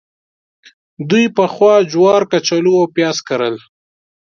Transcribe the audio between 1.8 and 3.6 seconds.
جوار، کچالو او پیاز کرل.